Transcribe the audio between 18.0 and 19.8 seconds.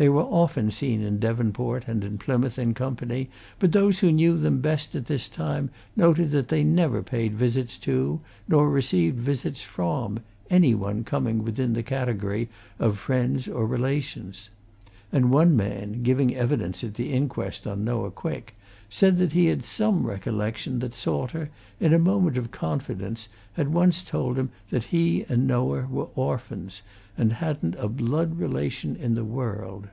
Quick, said that he had